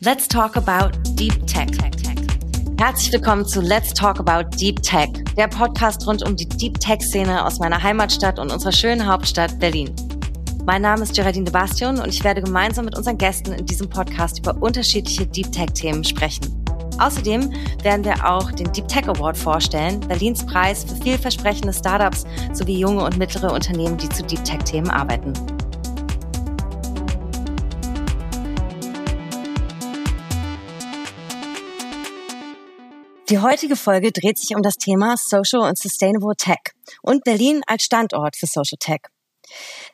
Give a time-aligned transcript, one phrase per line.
[0.00, 1.68] Let's talk about Deep Tech.
[2.78, 7.46] Herzlich willkommen zu Let's Talk About Deep Tech, der Podcast rund um die Deep Tech-Szene
[7.46, 9.90] aus meiner Heimatstadt und unserer schönen Hauptstadt Berlin.
[10.66, 13.88] Mein Name ist Geraldine de Bastion und ich werde gemeinsam mit unseren Gästen in diesem
[13.88, 16.62] Podcast über unterschiedliche Deep Tech-Themen sprechen.
[16.98, 17.50] Außerdem
[17.82, 23.02] werden wir auch den Deep Tech Award vorstellen, Berlins Preis für vielversprechende Startups sowie junge
[23.02, 25.32] und mittlere Unternehmen, die zu Deep Tech-Themen arbeiten.
[33.30, 37.82] Die heutige Folge dreht sich um das Thema Social und Sustainable Tech und Berlin als
[37.82, 39.00] Standort für Social Tech.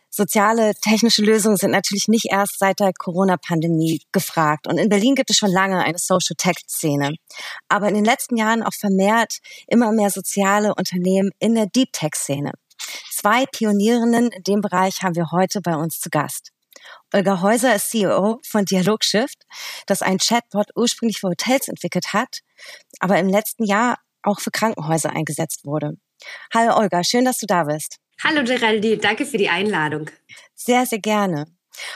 [0.09, 4.69] Soziale, technische Lösungen sind natürlich nicht erst seit der Corona-Pandemie gefragt.
[4.69, 7.17] Und in Berlin gibt es schon lange eine Social Tech-Szene.
[7.69, 12.53] Aber in den letzten Jahren auch vermehrt immer mehr soziale Unternehmen in der Deep Tech-Szene.
[13.11, 16.54] Zwei Pionierinnen in dem Bereich haben wir heute bei uns zu Gast.
[17.13, 19.45] Olga Häuser ist CEO von Dialogshift,
[19.87, 22.41] das ein Chatbot ursprünglich für Hotels entwickelt hat,
[23.01, 25.97] aber im letzten Jahr auch für Krankenhäuser eingesetzt wurde.
[26.53, 27.99] Hallo Olga, schön, dass du da bist.
[28.23, 30.11] Hallo Geraldine, danke für die Einladung.
[30.55, 31.47] Sehr, sehr gerne.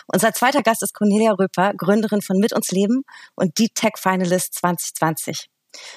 [0.07, 3.03] Unser zweiter Gast ist Cornelia Röper, Gründerin von Mit uns Leben
[3.35, 5.49] und Deep Tech Finalist 2020.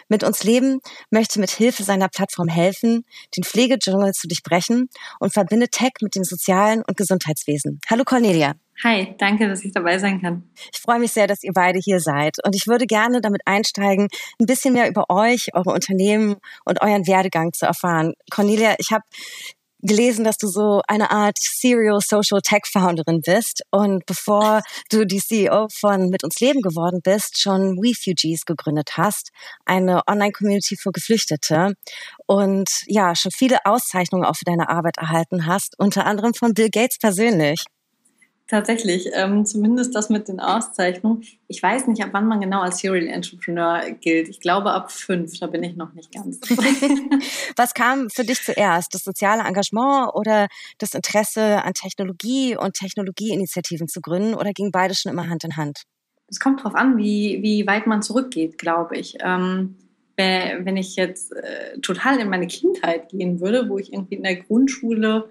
[0.09, 5.71] Mit uns Leben möchte mit Hilfe seiner Plattform helfen, den Pflegedschungel zu durchbrechen und verbindet
[5.71, 7.79] Tech mit dem sozialen und Gesundheitswesen.
[7.89, 8.53] Hallo Cornelia.
[8.83, 10.49] Hi, danke, dass ich dabei sein kann.
[10.73, 12.37] Ich freue mich sehr, dass ihr beide hier seid.
[12.43, 14.07] Und ich würde gerne damit einsteigen,
[14.39, 18.13] ein bisschen mehr über euch, eure Unternehmen und euren Werdegang zu erfahren.
[18.31, 19.03] Cornelia, ich habe
[19.83, 25.19] gelesen, dass du so eine Art Serial Social Tech Founderin bist und bevor du die
[25.19, 29.31] CEO von Mit uns Leben geworden bist, schon Refugees gegründet hast,
[29.65, 31.73] eine Online-Community für Geflüchtete
[32.25, 36.69] und ja, schon viele Auszeichnungen auch für deine Arbeit erhalten hast, unter anderem von Bill
[36.69, 37.65] Gates persönlich.
[38.51, 41.23] Tatsächlich, ähm, zumindest das mit den Auszeichnungen.
[41.47, 44.27] Ich weiß nicht, ab wann man genau als Serial Entrepreneur gilt.
[44.27, 46.41] Ich glaube ab fünf, da bin ich noch nicht ganz.
[47.55, 48.93] Was kam für dich zuerst?
[48.93, 50.47] Das soziale Engagement oder
[50.79, 55.55] das Interesse an Technologie und Technologieinitiativen zu gründen oder ging beides schon immer Hand in
[55.55, 55.83] Hand?
[56.27, 59.15] Es kommt darauf an, wie, wie weit man zurückgeht, glaube ich.
[59.21, 59.77] Ähm,
[60.17, 64.35] wenn ich jetzt äh, total in meine Kindheit gehen würde, wo ich irgendwie in der
[64.35, 65.29] Grundschule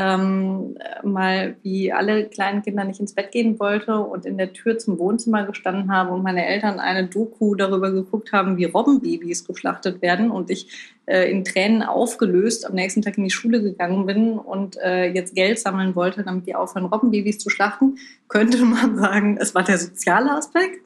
[0.00, 4.78] ähm, mal wie alle kleinen Kinder nicht ins Bett gehen wollte und in der Tür
[4.78, 10.00] zum Wohnzimmer gestanden habe und meine Eltern eine Doku darüber geguckt haben, wie Robbenbabys geschlachtet
[10.00, 14.38] werden und ich äh, in Tränen aufgelöst am nächsten Tag in die Schule gegangen bin
[14.38, 19.36] und äh, jetzt Geld sammeln wollte, damit die aufhören, Robbenbabys zu schlachten, könnte man sagen,
[19.38, 20.80] es war der soziale Aspekt,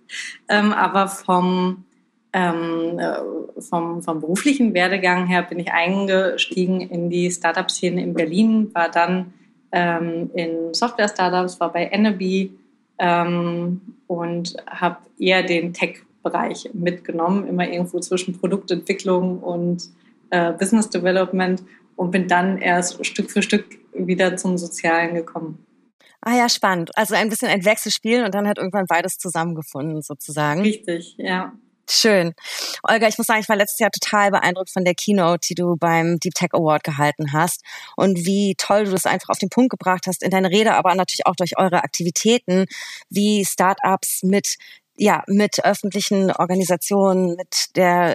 [0.48, 1.84] ähm, aber vom
[2.34, 8.74] ähm, äh, vom, vom beruflichen Werdegang her bin ich eingestiegen in die Startup-Szene in Berlin,
[8.74, 9.32] war dann
[9.70, 12.52] ähm, in Software-Startups, war bei Eneby
[12.98, 19.84] ähm, und habe eher den Tech-Bereich mitgenommen, immer irgendwo zwischen Produktentwicklung und
[20.30, 21.62] äh, Business Development
[21.94, 25.64] und bin dann erst Stück für Stück wieder zum Sozialen gekommen.
[26.20, 26.90] Ah ja, spannend.
[26.96, 30.62] Also ein bisschen ein Wechselspiel und dann hat irgendwann beides zusammengefunden sozusagen.
[30.62, 31.52] Richtig, ja.
[31.88, 32.34] Schön.
[32.82, 35.76] Olga, ich muss sagen, ich war letztes Jahr total beeindruckt von der Keynote, die du
[35.76, 37.62] beim Deep Tech Award gehalten hast
[37.96, 40.94] und wie toll du das einfach auf den Punkt gebracht hast in deine Rede, aber
[40.94, 42.66] natürlich auch durch eure Aktivitäten,
[43.10, 44.56] wie Startups mit
[44.96, 48.14] ja, mit öffentlichen Organisationen, mit der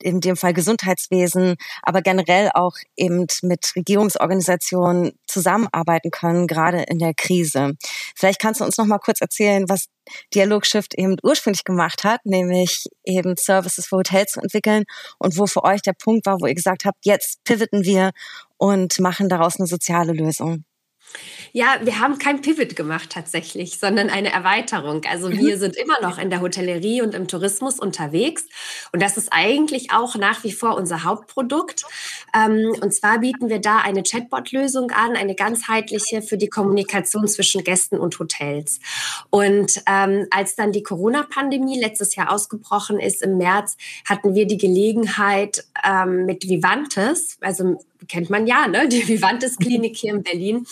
[0.00, 7.14] in dem Fall Gesundheitswesen, aber generell auch eben mit Regierungsorganisationen zusammenarbeiten können, gerade in der
[7.14, 7.72] Krise.
[8.16, 9.86] Vielleicht kannst du uns noch mal kurz erzählen, was
[10.34, 14.84] Dialogshift eben ursprünglich gemacht hat, nämlich eben Services für Hotels zu entwickeln
[15.18, 18.12] und wo für euch der Punkt war, wo ihr gesagt habt, jetzt pivoten wir
[18.56, 20.64] und machen daraus eine soziale Lösung.
[21.52, 25.02] Ja, wir haben kein Pivot gemacht tatsächlich, sondern eine Erweiterung.
[25.08, 25.60] Also wir mhm.
[25.60, 28.44] sind immer noch in der Hotellerie und im Tourismus unterwegs.
[28.92, 31.84] Und das ist eigentlich auch nach wie vor unser Hauptprodukt.
[32.34, 37.64] Ähm, und zwar bieten wir da eine Chatbot-Lösung an, eine ganzheitliche für die Kommunikation zwischen
[37.64, 38.80] Gästen und Hotels.
[39.30, 44.58] Und ähm, als dann die Corona-Pandemie letztes Jahr ausgebrochen ist, im März, hatten wir die
[44.58, 48.88] Gelegenheit ähm, mit Vivantes, also kennt man ja, ne?
[48.88, 50.66] die Vivantes Klinik hier in Berlin,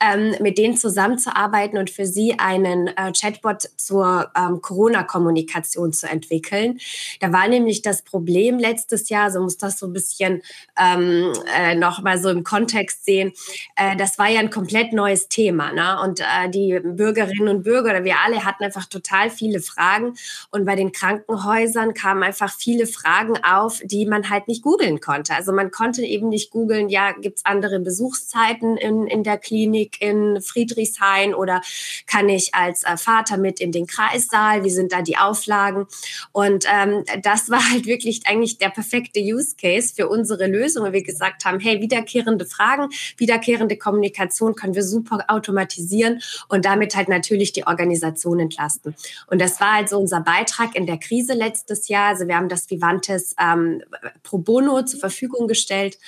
[0.00, 6.78] ähm, mit denen zusammenzuarbeiten und für sie einen äh, Chatbot zur ähm, Corona-Kommunikation zu entwickeln.
[7.20, 10.42] Da war nämlich das Problem letztes Jahr, so muss das so ein bisschen
[10.78, 13.32] ähm, äh, noch mal so im Kontext sehen,
[13.76, 15.72] äh, das war ja ein komplett neues Thema.
[15.72, 16.00] Ne?
[16.02, 20.14] Und äh, die Bürgerinnen und Bürger oder wir alle hatten einfach total viele Fragen
[20.50, 25.34] und bei den Krankenhäusern kamen einfach viele Fragen auf, die man halt nicht googeln konnte.
[25.34, 30.00] Also man konnte eben nicht googeln, googeln, ja, gibt's andere Besuchszeiten in, in der Klinik
[30.00, 31.62] in Friedrichshain oder
[32.06, 34.64] kann ich als äh, Vater mit in den Kreissaal?
[34.64, 35.86] Wie sind da die Auflagen?
[36.32, 40.92] Und ähm, das war halt wirklich eigentlich der perfekte Use Case für unsere Lösung, weil
[40.92, 47.08] wir gesagt haben, hey, wiederkehrende Fragen, wiederkehrende Kommunikation können wir super automatisieren und damit halt
[47.08, 48.94] natürlich die Organisation entlasten.
[49.28, 52.08] Und das war also unser Beitrag in der Krise letztes Jahr.
[52.08, 53.82] Also wir haben das Vivantes ähm,
[54.22, 55.98] pro bono zur Verfügung gestellt.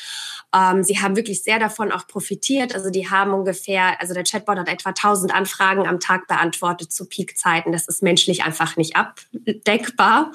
[0.55, 2.75] Ähm, sie haben wirklich sehr davon auch profitiert.
[2.75, 7.07] Also die haben ungefähr, also der Chatbot hat etwa 1000 Anfragen am Tag beantwortet zu
[7.07, 7.73] Peakzeiten.
[7.73, 10.33] Das ist menschlich einfach nicht abdeckbar.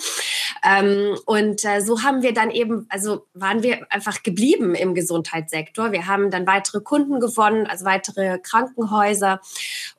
[0.63, 5.91] Ähm, und äh, so haben wir dann eben, also waren wir einfach geblieben im Gesundheitssektor.
[5.91, 9.41] Wir haben dann weitere Kunden gewonnen, also weitere Krankenhäuser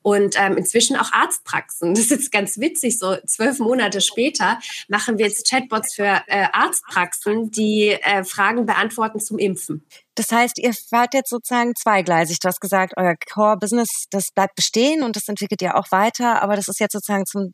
[0.03, 1.95] und ähm, inzwischen auch Arztpraxen.
[1.95, 2.99] Das ist jetzt ganz witzig.
[2.99, 4.59] So zwölf Monate später
[4.89, 9.85] machen wir jetzt Chatbots für äh, Arztpraxen, die äh, Fragen beantworten zum Impfen.
[10.17, 12.41] Das heißt, ihr fahrt jetzt sozusagen zweigleisig.
[12.41, 16.57] Du hast gesagt, euer Core-Business, das bleibt bestehen und das entwickelt ihr auch weiter, aber
[16.57, 17.53] das ist jetzt sozusagen zum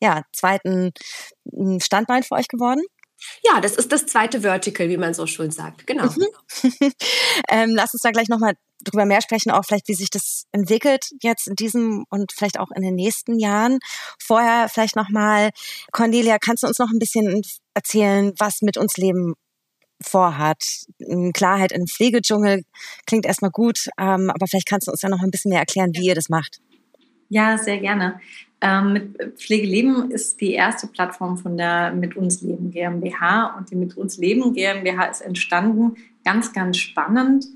[0.00, 0.90] ja, zweiten
[1.50, 2.82] hm, Standbein für euch geworden?
[3.44, 5.86] Ja, das ist das zweite Vertical, wie man so schön sagt.
[5.86, 6.06] Genau.
[6.06, 6.26] Mhm.
[7.48, 11.04] ähm, lass uns da gleich nochmal drüber mehr sprechen, auch vielleicht, wie sich das entwickelt
[11.22, 13.78] jetzt in diesem und vielleicht auch in den nächsten Jahren.
[14.20, 15.50] Vorher vielleicht nochmal,
[15.92, 17.42] Cornelia, kannst du uns noch ein bisschen
[17.74, 19.34] erzählen, was mit uns Leben
[20.02, 20.86] vorhat.
[21.32, 22.64] Klarheit im Pflegedschungel
[23.06, 25.90] klingt erstmal gut, ähm, aber vielleicht kannst du uns ja noch ein bisschen mehr erklären,
[25.94, 26.60] wie ihr das macht.
[27.28, 28.20] Ja, sehr gerne.
[28.60, 33.76] Ähm, mit Pflegeleben ist die erste Plattform von der Mit uns Leben GmbH und die
[33.76, 37.46] Mit uns Leben GmbH ist entstanden, ganz, ganz spannend,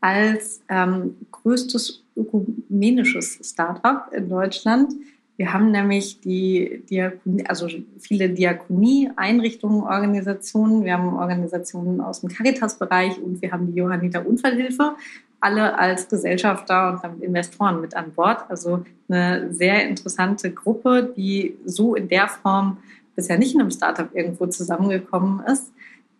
[0.00, 4.92] als ähm, größtes ökumenisches Startup in Deutschland
[5.36, 7.68] wir haben nämlich die Diakonie, also
[7.98, 10.84] viele Diakonie-Einrichtungen, Organisationen.
[10.84, 14.96] Wir haben Organisationen aus dem Caritas-Bereich und wir haben die Johanniter Unfallhilfe,
[15.40, 18.48] alle als Gesellschafter und damit Investoren mit an Bord.
[18.48, 22.78] Also eine sehr interessante Gruppe, die so in der Form
[23.14, 25.70] bisher nicht in einem Startup irgendwo zusammengekommen ist.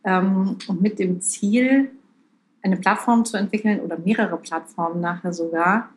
[0.04, 1.90] Ähm, und mit dem Ziel,
[2.62, 5.88] eine Plattform zu entwickeln oder mehrere Plattformen nachher sogar,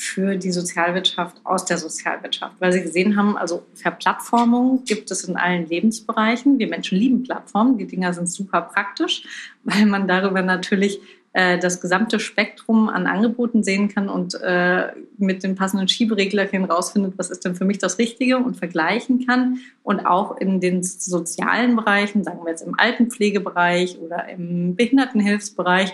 [0.00, 5.36] für die Sozialwirtschaft aus der Sozialwirtschaft, weil sie gesehen haben, also Verplattformung gibt es in
[5.36, 6.58] allen Lebensbereichen.
[6.58, 9.24] Wir Menschen lieben Plattformen, die Dinger sind super praktisch,
[9.64, 11.00] weil man darüber natürlich
[11.34, 14.88] äh, das gesamte Spektrum an Angeboten sehen kann und äh,
[15.18, 19.58] mit dem passenden Schiebereglerchen rausfindet, was ist denn für mich das Richtige und vergleichen kann.
[19.82, 25.92] Und auch in den sozialen Bereichen, sagen wir jetzt im Altenpflegebereich oder im Behindertenhilfsbereich,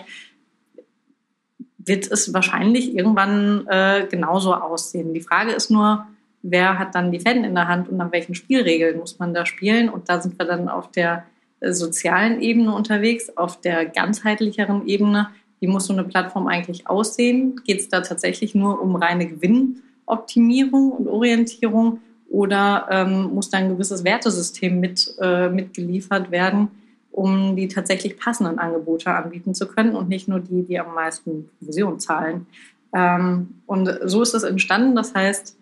[1.87, 5.13] wird es wahrscheinlich irgendwann äh, genauso aussehen.
[5.13, 6.05] Die Frage ist nur,
[6.43, 9.45] wer hat dann die Fäden in der Hand und nach welchen Spielregeln muss man da
[9.45, 9.89] spielen?
[9.89, 11.25] Und da sind wir dann auf der
[11.59, 15.29] äh, sozialen Ebene unterwegs, auf der ganzheitlicheren Ebene.
[15.59, 17.61] Wie muss so eine Plattform eigentlich aussehen?
[17.65, 21.99] Geht es da tatsächlich nur um reine Gewinnoptimierung und Orientierung
[22.29, 26.69] oder ähm, muss da ein gewisses Wertesystem mit, äh, mitgeliefert werden?
[27.17, 31.49] Um die tatsächlich passenden Angebote anbieten zu können und nicht nur die, die am meisten
[31.57, 32.45] Provision zahlen.
[32.93, 34.95] Ähm, und so ist es entstanden.
[34.95, 35.57] Das heißt,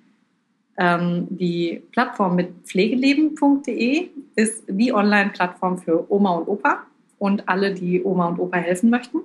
[0.77, 6.83] ähm, die Plattform mit pflegeleben.de ist die Online-Plattform für Oma und Opa
[7.19, 9.19] und alle, die Oma und Opa helfen möchten.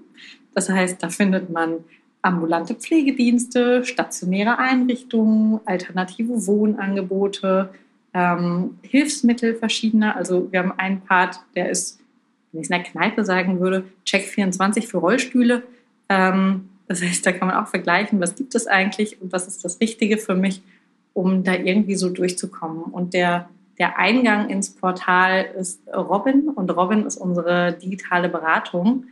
[0.54, 1.78] Das heißt, da findet man
[2.22, 7.70] ambulante Pflegedienste, stationäre Einrichtungen, alternative Wohnangebote,
[8.14, 10.14] ähm, Hilfsmittel verschiedener.
[10.14, 11.99] Also wir haben einen Part, der ist
[12.52, 15.62] wenn ich es in der Kneipe sagen würde, Check 24 für Rollstühle.
[16.08, 19.64] Ähm, das heißt, da kann man auch vergleichen, was gibt es eigentlich und was ist
[19.64, 20.62] das Richtige für mich,
[21.14, 22.82] um da irgendwie so durchzukommen.
[22.82, 29.04] Und der, der Eingang ins Portal ist Robin und Robin ist unsere digitale Beratung,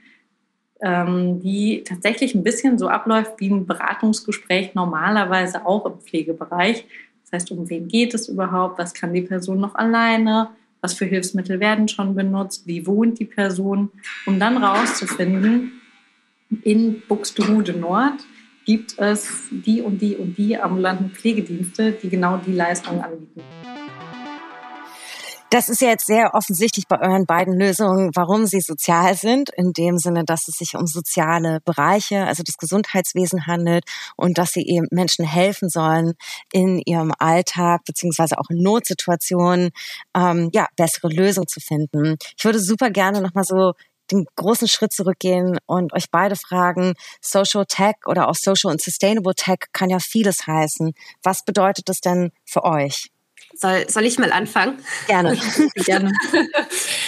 [0.81, 6.85] ähm, die tatsächlich ein bisschen so abläuft wie ein Beratungsgespräch normalerweise auch im Pflegebereich.
[7.23, 8.79] Das heißt, um wen geht es überhaupt?
[8.79, 10.49] Was kann die Person noch alleine?
[10.81, 13.91] Was für Hilfsmittel werden schon benutzt, wie wohnt die Person,
[14.27, 15.73] um dann rauszufinden,
[16.63, 18.21] in Buxtehude Nord
[18.65, 23.43] gibt es die und die und die ambulanten Pflegedienste, die genau die Leistungen anbieten.
[25.51, 29.73] Das ist ja jetzt sehr offensichtlich bei euren beiden Lösungen, warum sie sozial sind, in
[29.73, 33.85] dem Sinne, dass es sich um soziale Bereiche, also das Gesundheitswesen handelt
[34.17, 36.13] und dass sie eben Menschen helfen sollen,
[36.53, 39.71] in ihrem Alltag beziehungsweise auch in Notsituationen
[40.15, 42.17] ähm, ja bessere Lösungen zu finden.
[42.37, 43.73] Ich würde super gerne nochmal so
[44.11, 49.35] den großen Schritt zurückgehen und euch beide fragen, Social Tech oder auch Social und Sustainable
[49.35, 50.93] Tech kann ja vieles heißen.
[51.23, 53.09] Was bedeutet das denn für euch?
[53.61, 54.79] Soll, soll ich mal anfangen?
[55.09, 55.37] Gerne.
[55.75, 56.13] Gerne.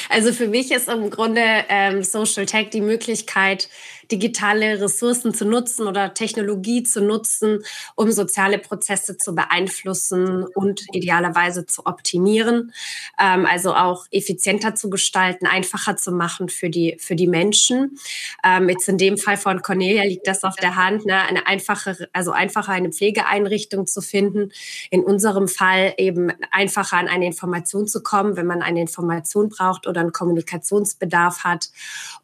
[0.09, 3.69] Also für mich ist im Grunde ähm, Social Tech die Möglichkeit,
[4.11, 7.61] digitale Ressourcen zu nutzen oder Technologie zu nutzen,
[7.95, 12.73] um soziale Prozesse zu beeinflussen und idealerweise zu optimieren.
[13.19, 17.99] Ähm, also auch effizienter zu gestalten, einfacher zu machen für die, für die Menschen.
[18.45, 21.21] Ähm, jetzt in dem Fall von Cornelia liegt das auf der Hand, ne?
[21.23, 24.51] eine einfache, also einfacher eine Pflegeeinrichtung zu finden.
[24.91, 29.87] In unserem Fall eben einfacher an eine Information zu kommen, wenn man eine Information braucht
[29.87, 31.71] oder einen Kommunikationsbedarf hat.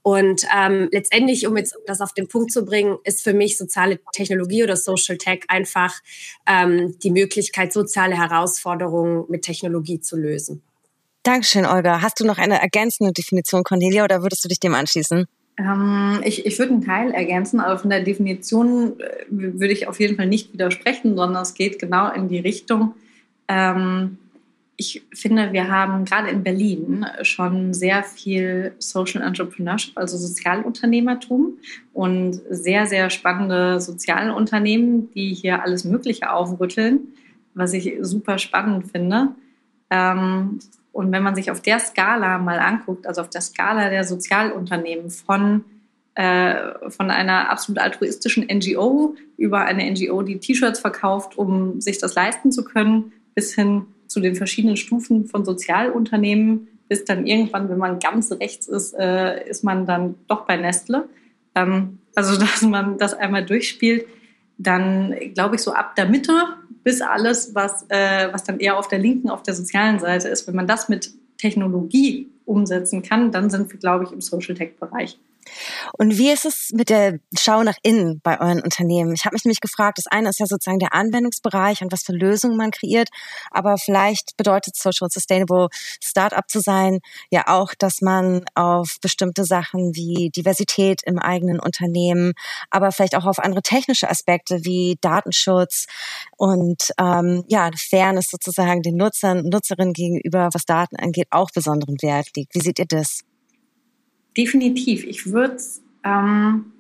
[0.03, 4.01] Und ähm, letztendlich, um jetzt das auf den Punkt zu bringen, ist für mich soziale
[4.13, 5.95] Technologie oder Social Tech einfach
[6.47, 10.63] ähm, die Möglichkeit, soziale Herausforderungen mit Technologie zu lösen.
[11.23, 12.03] Dankeschön, Olga.
[12.03, 15.27] Hast du noch eine ergänzende Definition, Cornelia, oder würdest du dich dem anschließen?
[15.59, 19.99] Ähm, ich, ich würde einen Teil ergänzen, aber von der Definition äh, würde ich auf
[19.99, 22.95] jeden Fall nicht widersprechen, sondern es geht genau in die Richtung.
[23.49, 24.19] Ähm,
[24.79, 31.59] ich finde, wir haben gerade in Berlin schon sehr viel Social Entrepreneurship, also Sozialunternehmertum
[31.95, 37.15] und sehr, sehr spannende Sozialunternehmen, die hier alles Mögliche aufrütteln,
[37.55, 39.29] was ich super spannend finde.
[39.89, 40.59] Ähm,
[40.93, 45.11] und wenn man sich auf der Skala mal anguckt, also auf der Skala der Sozialunternehmen
[45.11, 45.65] von,
[46.15, 52.15] äh, von einer absolut altruistischen NGO über eine NGO, die T-Shirts verkauft, um sich das
[52.15, 57.79] leisten zu können, bis hin zu den verschiedenen Stufen von Sozialunternehmen, bis dann irgendwann, wenn
[57.79, 61.09] man ganz rechts ist, äh, ist man dann doch bei Nestle.
[61.55, 64.07] Ähm, also, dass man das einmal durchspielt,
[64.59, 66.33] dann glaube ich so ab der Mitte
[66.83, 70.47] bis alles, was, äh, was dann eher auf der linken, auf der sozialen Seite ist,
[70.47, 75.19] wenn man das mit Technologie umsetzen kann, dann sind wir, glaube ich, im Social Tech-Bereich.
[75.99, 79.15] Und wie ist es mit der Schau nach innen bei euren Unternehmen?
[79.15, 82.13] Ich habe mich nämlich gefragt, das eine ist ja sozusagen der Anwendungsbereich und was für
[82.13, 83.09] Lösungen man kreiert,
[83.51, 85.69] aber vielleicht bedeutet Social Sustainable
[86.03, 87.01] Startup zu sein
[87.31, 92.33] ja auch, dass man auf bestimmte Sachen wie Diversität im eigenen Unternehmen,
[92.71, 95.87] aber vielleicht auch auf andere technische Aspekte wie Datenschutz
[96.37, 102.29] und ähm, ja, Fairness sozusagen den Nutzern, Nutzerinnen gegenüber, was Daten angeht, auch besonderen Wert
[102.37, 102.55] liegt.
[102.55, 103.23] Wie seht ihr das?
[104.37, 105.05] Definitiv.
[105.05, 105.59] Ich würde
[106.05, 106.73] ähm,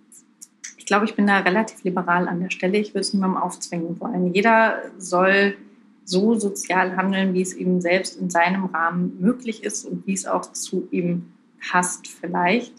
[0.86, 2.78] ich glaube, ich bin da relativ liberal an der Stelle.
[2.78, 4.32] Ich würde es niemandem aufzwingen wollen.
[4.32, 5.56] Jeder soll
[6.04, 10.26] so sozial handeln, wie es ihm selbst in seinem Rahmen möglich ist und wie es
[10.26, 11.26] auch zu ihm
[11.60, 12.72] passt vielleicht.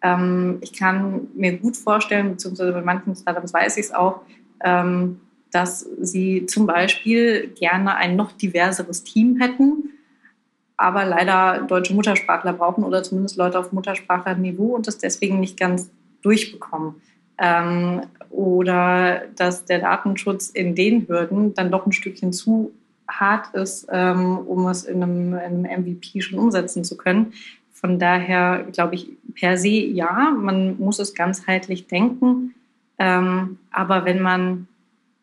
[0.00, 4.22] Ähm, ich kann mir gut vorstellen, beziehungsweise bei manchen Startups weiß ich es auch,
[4.64, 9.90] ähm, dass sie zum Beispiel gerne ein noch diverseres Team hätten,
[10.76, 15.90] aber leider deutsche Muttersprachler brauchen oder zumindest Leute auf Muttersprachlerniveau und das deswegen nicht ganz
[16.22, 16.96] durchbekommen.
[17.38, 22.72] Ähm, oder dass der Datenschutz in den Hürden dann doch ein Stückchen zu
[23.08, 27.32] hart ist, ähm, um es in einem, in einem MVP schon umsetzen zu können.
[27.72, 32.54] Von daher glaube ich per se ja, man muss es ganzheitlich denken.
[32.98, 34.68] Ähm, aber wenn man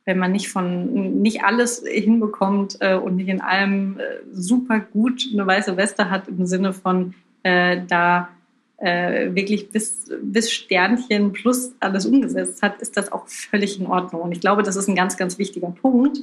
[0.10, 5.24] wenn man nicht von nicht alles hinbekommt äh, und nicht in allem äh, super gut
[5.32, 7.14] eine weiße Weste hat im Sinne von
[7.44, 8.30] äh, da
[8.78, 14.22] äh, wirklich bis, bis Sternchen plus alles umgesetzt hat, ist das auch völlig in Ordnung.
[14.22, 16.18] Und ich glaube, das ist ein ganz, ganz wichtiger Punkt,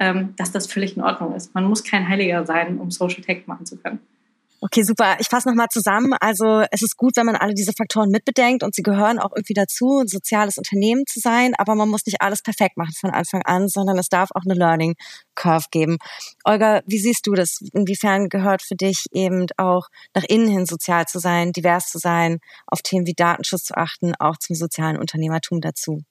[0.00, 1.54] ähm, dass das völlig in Ordnung ist.
[1.54, 4.00] Man muss kein Heiliger sein, um Social Tech machen zu können.
[4.60, 5.16] Okay, super.
[5.20, 6.14] Ich fasse nochmal zusammen.
[6.14, 9.54] Also es ist gut, wenn man alle diese Faktoren mitbedenkt und sie gehören auch irgendwie
[9.54, 13.42] dazu, ein soziales Unternehmen zu sein, aber man muss nicht alles perfekt machen von Anfang
[13.42, 14.96] an, sondern es darf auch eine Learning
[15.36, 15.98] Curve geben.
[16.42, 17.60] Olga, wie siehst du das?
[17.72, 22.38] Inwiefern gehört für dich eben auch nach innen hin sozial zu sein, divers zu sein,
[22.66, 26.02] auf Themen wie Datenschutz zu achten, auch zum sozialen Unternehmertum dazu?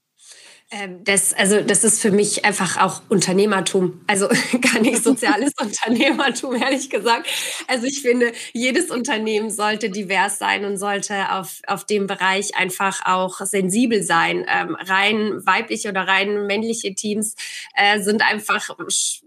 [0.69, 4.01] Ähm, das, also das ist für mich einfach auch Unternehmertum.
[4.05, 4.27] Also
[4.61, 7.27] gar nicht soziales Unternehmertum, ehrlich gesagt.
[7.67, 13.05] Also ich finde, jedes Unternehmen sollte divers sein und sollte auf, auf dem Bereich einfach
[13.05, 14.45] auch sensibel sein.
[14.49, 17.35] Ähm, rein weibliche oder rein männliche Teams
[17.73, 18.69] äh, sind einfach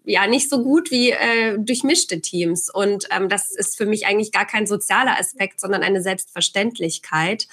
[0.05, 2.69] ja nicht so gut wie äh, durchmischte Teams.
[2.69, 7.49] Und ähm, das ist für mich eigentlich gar kein sozialer Aspekt, sondern eine Selbstverständlichkeit.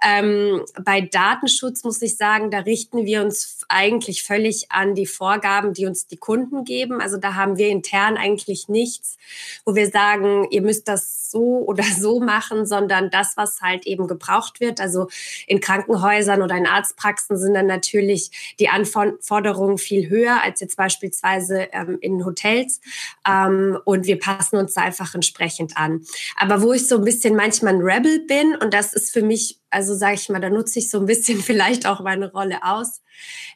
[0.00, 5.06] Ähm, bei Datenschutz muss ich sagen, da richten wir wir uns eigentlich völlig an die
[5.06, 7.00] Vorgaben, die uns die Kunden geben.
[7.00, 9.16] Also da haben wir intern eigentlich nichts,
[9.64, 14.06] wo wir sagen, ihr müsst das so oder so machen, sondern das, was halt eben
[14.06, 14.80] gebraucht wird.
[14.80, 15.08] Also
[15.46, 21.68] in Krankenhäusern oder in Arztpraxen sind dann natürlich die Anforderungen viel höher als jetzt beispielsweise
[21.72, 22.80] ähm, in Hotels.
[23.26, 26.04] Ähm, und wir passen uns da einfach entsprechend an.
[26.36, 29.58] Aber wo ich so ein bisschen manchmal ein Rebel bin, und das ist für mich
[29.76, 33.02] also sage ich mal, da nutze ich so ein bisschen vielleicht auch meine Rolle aus,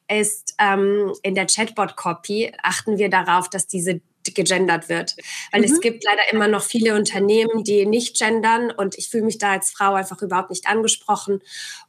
[0.06, 5.16] ist ähm, in der Chatbot-Copy achten wir darauf, dass diese nicht gegendert wird.
[5.52, 5.66] Weil mhm.
[5.66, 9.52] es gibt leider immer noch viele Unternehmen, die nicht gendern und ich fühle mich da
[9.52, 11.40] als Frau einfach überhaupt nicht angesprochen.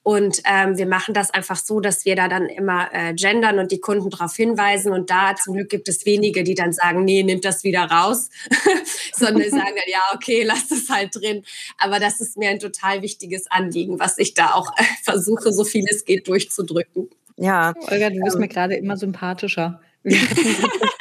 [0.03, 3.71] Und ähm, wir machen das einfach so, dass wir da dann immer äh, gendern und
[3.71, 4.91] die Kunden darauf hinweisen.
[4.91, 8.29] Und da zum Glück gibt es wenige, die dann sagen, nee, nimmt das wieder raus,
[9.13, 11.43] sondern sagen dann, ja, okay, lass das halt drin.
[11.77, 15.63] Aber das ist mir ein total wichtiges Anliegen, was ich da auch äh, versuche, so
[15.63, 17.10] viel es geht, durchzudrücken.
[17.38, 17.74] Ja.
[17.89, 19.81] Olga, du bist ähm, mir gerade immer sympathischer.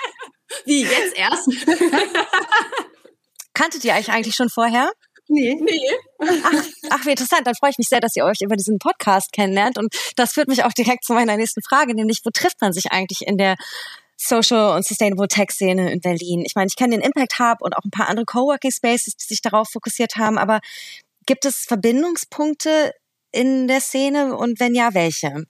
[0.70, 1.48] Wie, jetzt erst?
[3.54, 4.92] Kanntet ihr euch eigentlich schon vorher?
[5.26, 5.58] Nee.
[5.60, 5.80] nee.
[6.20, 7.44] Ach, ach, wie interessant.
[7.44, 9.78] Dann freue ich mich sehr, dass ihr euch über diesen Podcast kennenlernt.
[9.78, 12.92] Und das führt mich auch direkt zu meiner nächsten Frage, nämlich, wo trifft man sich
[12.92, 13.56] eigentlich in der
[14.16, 16.44] Social und Sustainable Tech Szene in Berlin?
[16.46, 19.26] Ich meine, ich kenne den Impact Hub und auch ein paar andere Coworking Spaces, die
[19.26, 20.60] sich darauf fokussiert haben, aber
[21.26, 22.92] gibt es Verbindungspunkte
[23.32, 25.46] in der Szene und wenn ja, welche?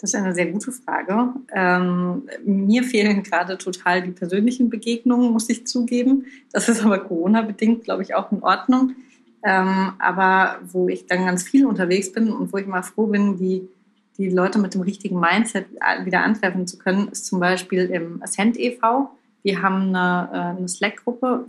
[0.00, 1.34] Das ist eine sehr gute Frage.
[1.52, 6.24] Ähm, mir fehlen gerade total die persönlichen Begegnungen, muss ich zugeben.
[6.52, 8.94] Das ist aber Corona-bedingt, glaube ich, auch in Ordnung.
[9.42, 13.36] Ähm, aber wo ich dann ganz viel unterwegs bin und wo ich mal froh bin,
[13.36, 13.68] die,
[14.16, 15.66] die Leute mit dem richtigen Mindset
[16.04, 19.10] wieder antreffen zu können, ist zum Beispiel im Ascent e.V.
[19.42, 21.44] Wir haben eine, äh, eine Slack-Gruppe,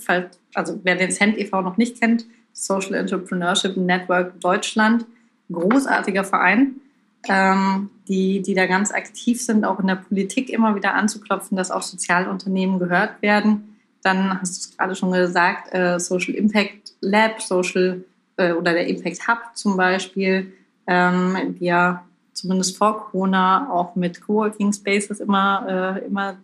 [0.53, 1.62] also wer den Ascent e.V.
[1.62, 5.05] noch nicht kennt, Social Entrepreneurship Network Deutschland,
[5.50, 6.80] großartiger Verein
[7.27, 11.71] ähm, die, die da ganz aktiv sind, auch in der Politik immer wieder anzuklopfen, dass
[11.71, 13.77] auch Sozialunternehmen gehört werden.
[14.03, 18.03] Dann hast du es gerade schon gesagt, äh, Social Impact Lab, Social
[18.37, 20.53] äh, oder der Impact Hub zum Beispiel,
[20.87, 26.37] ähm, die ja zumindest vor Corona auch mit Coworking Spaces immer, äh, immer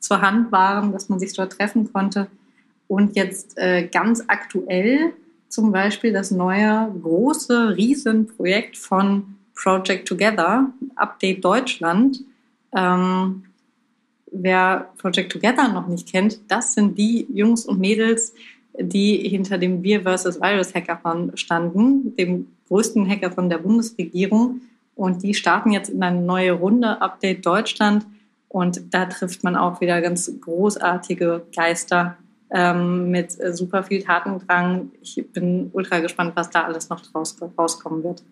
[0.00, 2.26] zur Hand waren, dass man sich dort treffen konnte.
[2.88, 5.12] Und jetzt äh, ganz aktuell
[5.48, 12.20] zum Beispiel das neue große Riesenprojekt von Project Together, Update Deutschland.
[12.76, 13.44] Ähm,
[14.30, 18.34] wer Project Together noch nicht kennt, das sind die Jungs und Mädels,
[18.78, 20.40] die hinter dem Wir vs.
[20.40, 24.62] Virus Hackathon standen, dem größten Hackathon der Bundesregierung.
[24.96, 28.06] Und die starten jetzt in eine neue Runde, Update Deutschland.
[28.48, 32.16] Und da trifft man auch wieder ganz großartige Geister
[32.50, 34.90] ähm, mit super viel Tatendrang.
[35.00, 38.22] Ich bin ultra gespannt, was da alles noch draus rauskommen wird.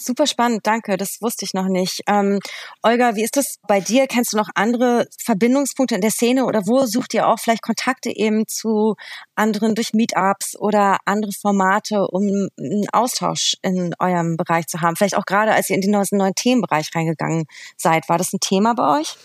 [0.00, 0.96] Super spannend, danke.
[0.96, 2.02] Das wusste ich noch nicht.
[2.06, 2.38] Ähm,
[2.82, 4.06] Olga, wie ist das bei dir?
[4.06, 8.10] Kennst du noch andere Verbindungspunkte in der Szene oder wo sucht ihr auch vielleicht Kontakte
[8.14, 8.94] eben zu
[9.34, 14.94] anderen durch Meetups oder andere Formate, um einen Austausch in eurem Bereich zu haben?
[14.94, 18.08] Vielleicht auch gerade, als ihr in den neuen Themenbereich reingegangen seid.
[18.08, 19.16] War das ein Thema bei euch?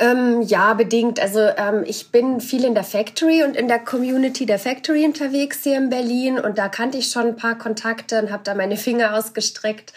[0.00, 1.18] Ähm, ja, bedingt.
[1.18, 5.64] Also ähm, ich bin viel in der Factory und in der Community der Factory unterwegs
[5.64, 8.76] hier in Berlin und da kannte ich schon ein paar Kontakte und habe da meine
[8.76, 9.92] Finger ausgestreckt.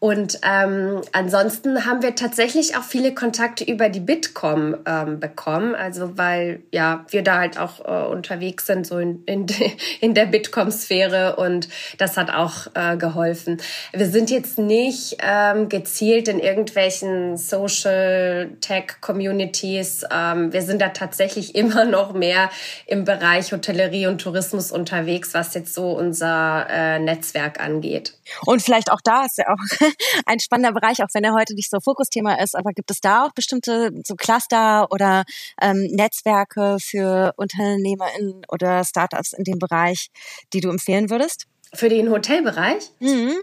[0.00, 6.18] Und ähm, ansonsten haben wir tatsächlich auch viele Kontakte über die Bitkom ähm, bekommen, also
[6.18, 9.46] weil ja wir da halt auch äh, unterwegs sind so in, in,
[10.00, 13.58] in der Bitkom-Sphäre und das hat auch äh, geholfen.
[13.92, 20.04] Wir sind jetzt nicht ähm, gezielt in irgendwelchen Social Tech Community Communities.
[20.10, 22.50] Ähm, wir sind da tatsächlich immer noch mehr
[22.86, 28.16] im Bereich Hotellerie und Tourismus unterwegs, was jetzt so unser äh, Netzwerk angeht.
[28.46, 29.88] Und vielleicht auch da ist ja auch
[30.26, 33.24] ein spannender Bereich, auch wenn er heute nicht so Fokusthema ist, aber gibt es da
[33.24, 35.24] auch bestimmte so Cluster oder
[35.60, 40.08] ähm, Netzwerke für UnternehmerInnen oder Startups in dem Bereich,
[40.52, 41.46] die du empfehlen würdest?
[41.74, 42.90] Für den Hotelbereich?
[43.00, 43.34] Mhm.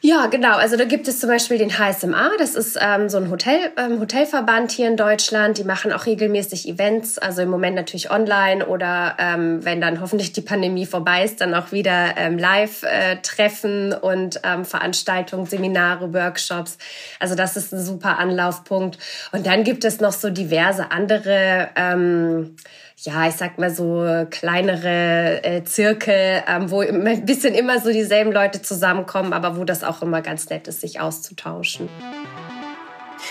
[0.00, 0.56] Ja, genau.
[0.56, 3.98] Also da gibt es zum Beispiel den HSMA, das ist ähm, so ein Hotel, ähm,
[3.98, 5.58] Hotelverband hier in Deutschland.
[5.58, 10.32] Die machen auch regelmäßig Events, also im Moment natürlich online oder ähm, wenn dann hoffentlich
[10.32, 16.78] die Pandemie vorbei ist, dann auch wieder ähm, Live-Treffen äh, und ähm, Veranstaltungen, Seminare, Workshops.
[17.18, 18.98] Also das ist ein super Anlaufpunkt.
[19.32, 22.56] Und dann gibt es noch so diverse andere ähm,
[22.98, 28.32] ja, ich sag mal so kleinere äh, Zirkel, ähm, wo ein bisschen immer so dieselben
[28.32, 31.88] Leute zusammenkommen, aber wo das auch immer ganz nett ist, sich auszutauschen.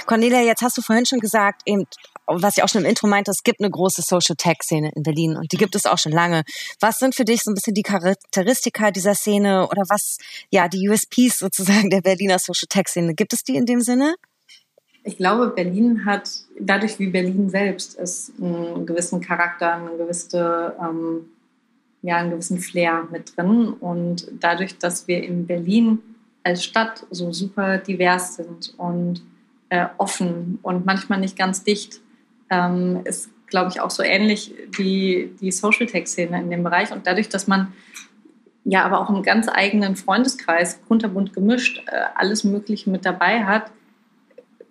[0.06, 1.86] Cornelia, jetzt hast du vorhin schon gesagt, eben,
[2.28, 5.04] was ich auch schon im Intro meinte, es gibt eine große Social Tech Szene in
[5.04, 6.43] Berlin und die gibt es auch schon lange.
[6.80, 10.17] Was sind für dich so ein bisschen die Charakteristika dieser Szene oder was,
[10.51, 13.15] ja, die USPs sozusagen der Berliner Social Tech Szene?
[13.15, 14.15] Gibt es die in dem Sinne?
[15.08, 21.30] Ich glaube, Berlin hat, dadurch wie Berlin selbst ist, einen gewissen Charakter, eine gewisse, ähm,
[22.02, 23.68] ja, einen gewissen Flair mit drin.
[23.80, 26.00] Und dadurch, dass wir in Berlin
[26.44, 29.22] als Stadt so super divers sind und
[29.70, 32.02] äh, offen und manchmal nicht ganz dicht,
[32.50, 36.91] ähm, ist, glaube ich, auch so ähnlich die, die Social Tech-Szene in dem Bereich.
[36.91, 37.74] Und dadurch, dass man
[38.63, 43.70] ja aber auch einen ganz eigenen Freundeskreis, kunterbunt gemischt, äh, alles Mögliche mit dabei hat,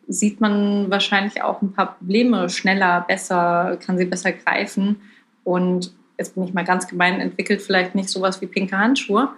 [0.09, 5.01] sieht man wahrscheinlich auch ein paar Probleme schneller, besser, kann sie besser greifen
[5.45, 9.31] und jetzt bin ich mal ganz gemein, entwickelt vielleicht nicht sowas wie pinke Handschuhe,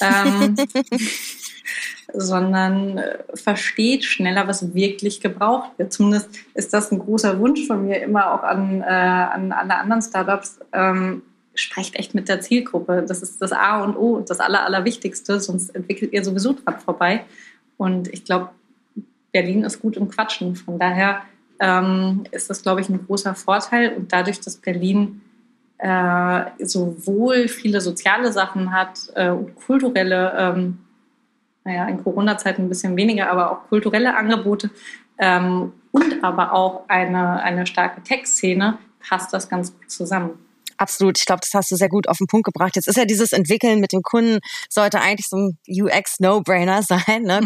[0.00, 0.56] ähm,
[2.12, 5.92] sondern äh, versteht schneller, was wirklich gebraucht wird.
[5.92, 10.02] Zumindest ist das ein großer Wunsch von mir immer auch an, äh, an alle anderen
[10.02, 10.58] Startups.
[10.72, 11.22] Ähm,
[11.54, 13.04] sprecht echt mit der Zielgruppe.
[13.06, 16.78] Das ist das A und O und das Aller, Allerwichtigste, sonst entwickelt ihr sowieso dran
[16.80, 17.24] vorbei.
[17.78, 18.50] Und ich glaube,
[19.36, 20.56] Berlin ist gut im Quatschen.
[20.56, 21.20] Von daher
[21.60, 23.92] ähm, ist das, glaube ich, ein großer Vorteil.
[23.94, 25.20] Und dadurch, dass Berlin
[25.76, 30.78] äh, sowohl viele soziale Sachen hat äh, und kulturelle, ähm,
[31.64, 34.70] naja, in Corona-Zeiten ein bisschen weniger, aber auch kulturelle Angebote
[35.18, 40.30] ähm, und aber auch eine, eine starke Tech-Szene, passt das ganz gut zusammen.
[40.78, 41.18] Absolut.
[41.18, 42.76] Ich glaube, das hast du sehr gut auf den Punkt gebracht.
[42.76, 47.22] Jetzt ist ja dieses Entwickeln mit dem Kunden sollte eigentlich so ein UX-No-Brainer sein.
[47.22, 47.40] Ne?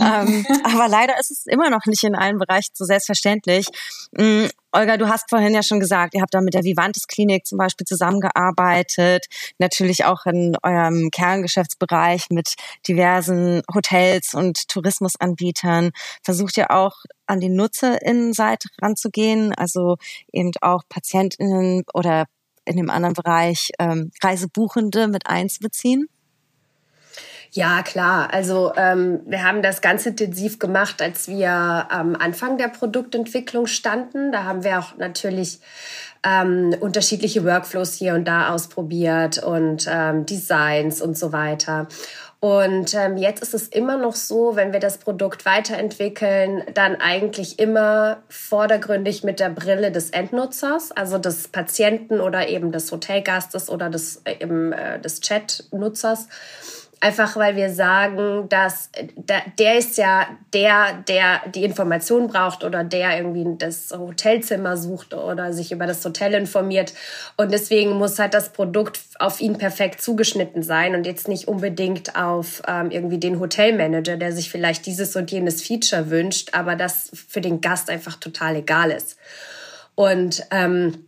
[0.00, 3.66] ähm, aber leider ist es immer noch nicht in allen Bereichen so selbstverständlich.
[4.12, 4.48] Mhm.
[4.74, 7.58] Olga, du hast vorhin ja schon gesagt, ihr habt da mit der Vivantes Klinik zum
[7.58, 9.26] Beispiel zusammengearbeitet,
[9.58, 12.54] natürlich auch in eurem Kerngeschäftsbereich mit
[12.88, 15.90] diversen Hotels und Tourismusanbietern.
[16.22, 19.96] Versucht ihr auch an die Nutzerinnenseite ranzugehen, also
[20.32, 22.24] eben auch Patientinnen oder
[22.64, 26.08] in dem anderen Bereich ähm, Reisebuchende mit einzubeziehen?
[27.54, 28.32] Ja, klar.
[28.32, 34.32] Also ähm, wir haben das ganz intensiv gemacht, als wir am Anfang der Produktentwicklung standen.
[34.32, 35.60] Da haben wir auch natürlich
[36.24, 41.88] ähm, unterschiedliche Workflows hier und da ausprobiert und ähm, Designs und so weiter.
[42.44, 47.60] Und ähm, jetzt ist es immer noch so, wenn wir das Produkt weiterentwickeln, dann eigentlich
[47.60, 53.90] immer vordergründig mit der Brille des Endnutzers, also des Patienten oder eben des Hotelgastes oder
[53.90, 56.26] des, äh, eben, äh, des Chat-Nutzers.
[57.02, 58.88] Einfach weil wir sagen, dass
[59.58, 65.52] der ist ja der, der die Information braucht oder der irgendwie das Hotelzimmer sucht oder
[65.52, 66.94] sich über das Hotel informiert.
[67.36, 72.14] Und deswegen muss halt das Produkt auf ihn perfekt zugeschnitten sein und jetzt nicht unbedingt
[72.14, 77.10] auf ähm, irgendwie den Hotelmanager, der sich vielleicht dieses und jenes Feature wünscht, aber das
[77.26, 79.18] für den Gast einfach total egal ist.
[79.96, 81.04] Und ähm,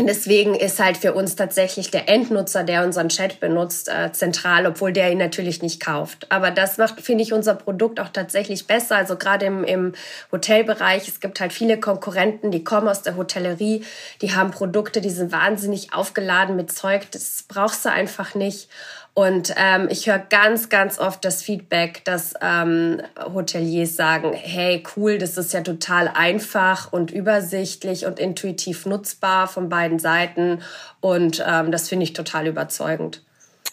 [0.00, 4.92] Deswegen ist halt für uns tatsächlich der Endnutzer, der unseren Chat benutzt, äh, zentral, obwohl
[4.92, 6.26] der ihn natürlich nicht kauft.
[6.32, 8.96] Aber das macht, finde ich, unser Produkt auch tatsächlich besser.
[8.96, 9.92] Also gerade im, im
[10.32, 13.84] Hotelbereich, es gibt halt viele Konkurrenten, die kommen aus der Hotellerie,
[14.20, 18.68] die haben Produkte, die sind wahnsinnig aufgeladen mit Zeug, das brauchst du einfach nicht.
[19.14, 23.00] Und ähm, ich höre ganz, ganz oft das Feedback, dass ähm,
[23.32, 29.68] Hoteliers sagen, hey, cool, das ist ja total einfach und übersichtlich und intuitiv nutzbar von
[29.68, 30.62] beiden Seiten.
[31.00, 33.22] Und ähm, das finde ich total überzeugend.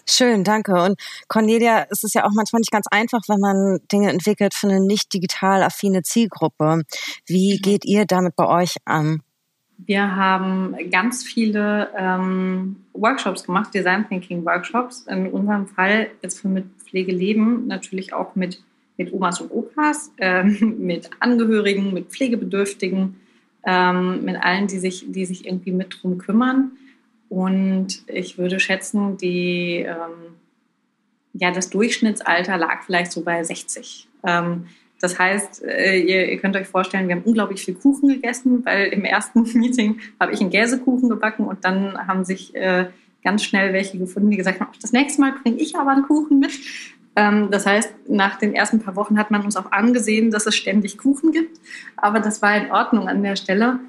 [0.07, 0.73] Schön, danke.
[0.73, 4.67] Und Cornelia, es ist ja auch manchmal nicht ganz einfach, wenn man Dinge entwickelt für
[4.67, 6.83] eine nicht digital affine Zielgruppe.
[7.25, 7.61] Wie mhm.
[7.61, 9.23] geht ihr damit bei euch an?
[9.85, 15.07] Wir haben ganz viele ähm, Workshops gemacht, Design Thinking Workshops.
[15.07, 18.61] In unserem Fall jetzt für mit Pflege leben natürlich auch mit,
[18.97, 23.15] mit Omas und Opas, ähm, mit Angehörigen, mit Pflegebedürftigen,
[23.65, 26.71] ähm, mit allen, die sich, die sich irgendwie mit drum kümmern.
[27.29, 30.35] Und ich würde schätzen, die, ähm,
[31.33, 34.07] ja, das Durchschnittsalter lag vielleicht so bei 60.
[34.27, 34.65] Ähm,
[35.01, 38.87] das heißt, äh, ihr, ihr, könnt euch vorstellen, wir haben unglaublich viel Kuchen gegessen, weil
[38.87, 42.85] im ersten Meeting habe ich einen Käsekuchen gebacken und dann haben sich äh,
[43.23, 46.39] ganz schnell welche gefunden, die gesagt haben, das nächste Mal bringe ich aber einen Kuchen
[46.39, 46.51] mit.
[47.15, 50.55] Ähm, das heißt, nach den ersten paar Wochen hat man uns auch angesehen, dass es
[50.55, 51.59] ständig Kuchen gibt.
[51.97, 53.79] Aber das war in Ordnung an der Stelle,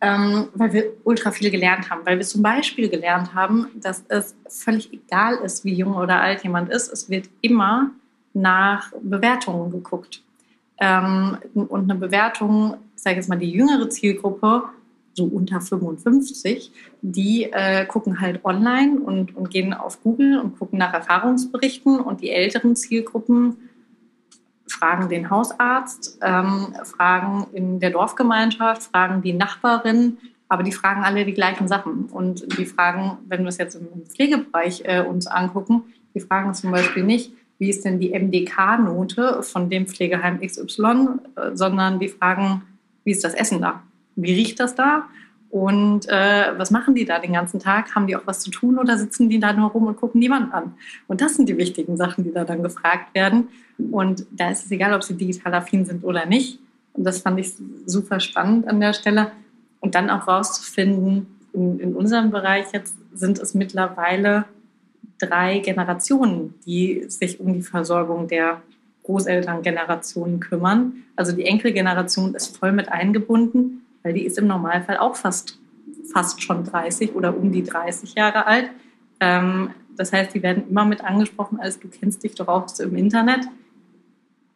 [0.00, 2.02] ähm, weil wir ultra viel gelernt haben.
[2.04, 6.42] Weil wir zum Beispiel gelernt haben, dass es völlig egal ist, wie jung oder alt
[6.42, 6.92] jemand ist.
[6.92, 7.92] Es wird immer
[8.34, 10.22] nach Bewertungen geguckt
[10.78, 14.64] ähm, und eine Bewertung, ich sage jetzt mal die jüngere Zielgruppe,
[15.14, 20.78] so unter 55, die äh, gucken halt online und, und gehen auf Google und gucken
[20.78, 23.56] nach Erfahrungsberichten und die älteren Zielgruppen
[24.68, 31.24] fragen den Hausarzt, ähm, fragen in der Dorfgemeinschaft, fragen die Nachbarin, aber die fragen alle
[31.24, 32.06] die gleichen Sachen.
[32.06, 35.84] Und die fragen, wenn wir es jetzt im Pflegebereich äh, uns angucken,
[36.14, 41.54] die fragen zum Beispiel nicht, wie ist denn die MDK-Note von dem Pflegeheim XY, äh,
[41.54, 42.62] sondern die fragen,
[43.04, 43.82] wie ist das Essen da?
[44.16, 45.06] Wie riecht das da?
[45.50, 47.94] Und äh, was machen die da den ganzen Tag?
[47.94, 50.30] Haben die auch was zu tun oder sitzen die da nur rum und gucken die
[50.30, 50.74] Wand an?
[51.06, 53.48] Und das sind die wichtigen Sachen, die da dann gefragt werden.
[53.90, 56.58] Und da ist es egal, ob sie digital affin sind oder nicht.
[56.94, 57.52] Und das fand ich
[57.86, 59.32] super spannend an der Stelle.
[59.80, 64.44] Und dann auch rauszufinden, in, in unserem Bereich jetzt sind es mittlerweile
[65.18, 68.62] drei Generationen, die sich um die Versorgung der
[69.04, 71.04] Großelterngenerationen kümmern.
[71.14, 75.58] Also die Enkelgeneration ist voll mit eingebunden, weil die ist im Normalfall auch fast
[76.12, 78.70] fast schon 30 oder um die 30 Jahre alt.
[79.20, 82.96] Ähm, das heißt, die werden immer mit angesprochen, als du kennst dich doch auch im
[82.96, 83.46] Internet.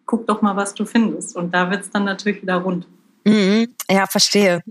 [0.06, 1.36] Guck doch mal, was du findest.
[1.36, 2.86] Und da wird es dann natürlich wieder rund.
[3.24, 4.62] Mhm, ja, verstehe.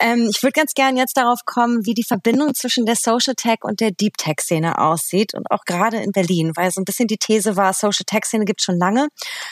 [0.00, 3.58] Ähm, ich würde ganz gerne jetzt darauf kommen, wie die Verbindung zwischen der Social Tech
[3.62, 7.06] und der Deep Tech Szene aussieht und auch gerade in Berlin, weil so ein bisschen
[7.06, 9.08] die These war, Social Tech Szene gibt schon lange,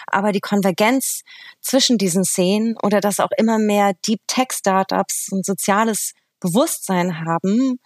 [0.07, 1.23] aber die Konvergenz
[1.61, 7.79] zwischen diesen Szenen oder dass auch immer mehr Deep Tech Startups ein soziales Bewusstsein haben,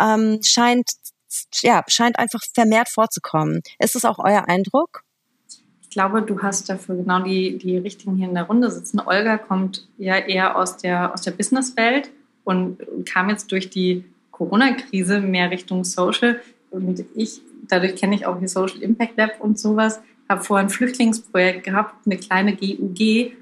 [0.00, 0.90] ähm, scheint
[1.62, 3.62] ja scheint einfach vermehrt vorzukommen.
[3.78, 5.04] Ist es auch euer Eindruck?
[5.92, 8.98] Glaube, du hast dafür genau die, die Richtigen hier in der Runde sitzen.
[8.98, 12.10] Olga kommt ja eher aus der, aus der Businesswelt
[12.44, 16.40] und kam jetzt durch die Corona-Krise mehr Richtung Social.
[16.70, 20.00] Und ich, dadurch kenne ich auch die Social Impact Lab und sowas,
[20.30, 23.32] habe vorher ein Flüchtlingsprojekt gehabt, eine kleine GUG.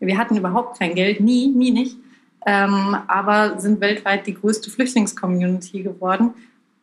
[0.00, 1.98] Wir hatten überhaupt kein Geld, nie, nie nicht,
[2.46, 6.30] ähm, aber sind weltweit die größte Flüchtlingscommunity geworden.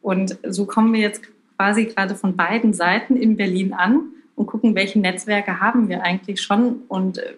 [0.03, 1.23] Und so kommen wir jetzt
[1.57, 6.41] quasi gerade von beiden Seiten in Berlin an und gucken, welche Netzwerke haben wir eigentlich
[6.41, 7.33] schon und äh,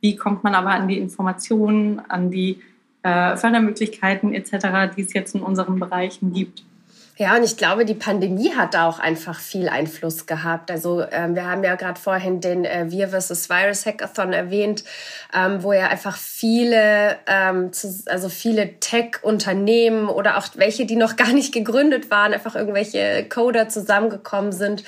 [0.00, 2.58] wie kommt man aber an die Informationen, an die
[3.02, 6.64] äh, Fördermöglichkeiten etc., die es jetzt in unseren Bereichen gibt.
[7.18, 10.70] Ja, und ich glaube, die Pandemie hat da auch einfach viel Einfluss gehabt.
[10.70, 13.50] Also ähm, wir haben ja gerade vorhin den äh, Wir vs.
[13.50, 14.82] Virus Hackathon erwähnt,
[15.34, 21.16] ähm, wo ja einfach viele, ähm, zu, also viele Tech-Unternehmen oder auch welche, die noch
[21.22, 24.82] gar nicht gegründet waren, einfach irgendwelche Coder zusammengekommen sind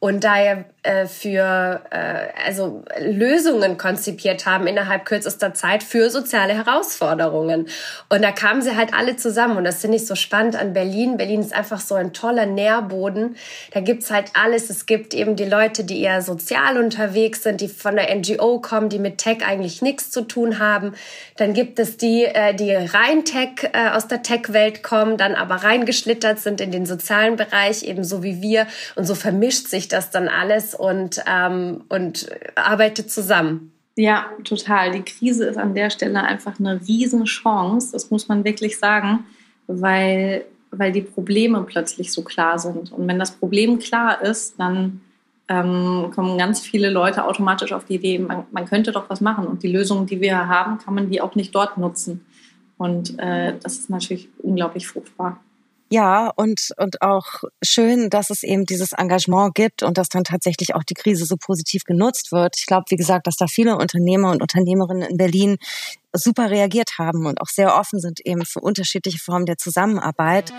[0.00, 7.66] und daher äh, für äh, also Lösungen konzipiert haben innerhalb kürzester Zeit für soziale Herausforderungen.
[8.08, 11.16] Und da kamen sie halt alle zusammen und das finde ich so spannend an Berlin.
[11.16, 13.36] Berlin ist einfach so ein toller Nährboden.
[13.72, 14.70] Da gibt's halt alles.
[14.70, 18.88] Es gibt eben die Leute, die eher sozial unterwegs sind, die von der NGO kommen,
[18.88, 20.94] die mit Tech eigentlich nichts zu tun haben.
[21.36, 25.56] Dann gibt es die, äh, die rein Tech äh, aus der Tech-Welt kommen, dann aber
[25.56, 28.66] reingeschlittert sind in den sozialen Bereich, ebenso wie wir.
[28.96, 33.72] Und so vermischt sich das dann alles und, ähm, und arbeitet zusammen.
[33.98, 34.92] Ja, total.
[34.92, 39.24] Die Krise ist an der Stelle einfach eine Riesenchance, das muss man wirklich sagen,
[39.66, 42.92] weil, weil die Probleme plötzlich so klar sind.
[42.92, 45.00] Und wenn das Problem klar ist, dann
[45.48, 49.46] ähm, kommen ganz viele Leute automatisch auf die Idee, man, man, könnte doch was machen.
[49.46, 52.24] Und die Lösungen, die wir haben, kann man die auch nicht dort nutzen.
[52.76, 55.40] Und äh, das ist natürlich unglaublich fruchtbar.
[55.90, 60.74] Ja, und, und auch schön, dass es eben dieses Engagement gibt und dass dann tatsächlich
[60.74, 62.56] auch die Krise so positiv genutzt wird.
[62.58, 65.56] Ich glaube, wie gesagt, dass da viele Unternehmer und Unternehmerinnen in Berlin
[66.12, 70.52] super reagiert haben und auch sehr offen sind eben für unterschiedliche Formen der Zusammenarbeit.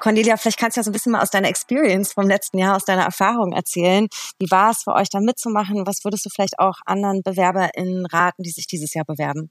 [0.00, 2.76] Cornelia, vielleicht kannst du ja so ein bisschen mal aus deiner Experience vom letzten Jahr,
[2.76, 4.06] aus deiner Erfahrung erzählen.
[4.38, 5.86] Wie war es für euch da mitzumachen?
[5.86, 9.50] Was würdest du vielleicht auch anderen BewerberInnen raten, die sich dieses Jahr bewerben?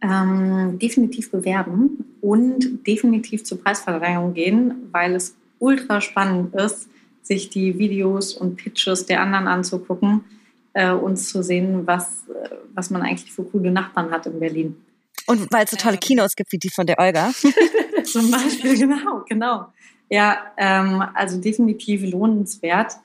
[0.00, 6.88] Ähm, definitiv bewerben und definitiv zur Preisverleihung gehen, weil es ultra spannend ist,
[7.22, 10.24] sich die Videos und Pitches der anderen anzugucken
[10.74, 14.76] äh, und zu sehen, was, äh, was man eigentlich für coole Nachbarn hat in Berlin.
[15.26, 17.30] Und weil es so tolle Kinos gibt wie die von der Olga.
[18.04, 19.68] Zum Beispiel, genau, genau.
[20.10, 22.96] Ja, ähm, also definitiv lohnenswert.